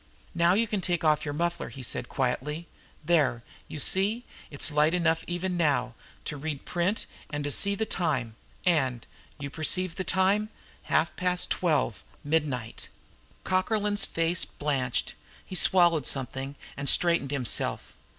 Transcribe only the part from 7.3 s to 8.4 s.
to see the time.